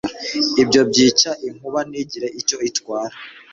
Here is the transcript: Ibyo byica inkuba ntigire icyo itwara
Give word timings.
Ibyo 0.61 0.81
byica 0.89 1.29
inkuba 1.47 1.79
ntigire 1.89 2.27
icyo 2.39 2.57
itwara 2.69 3.13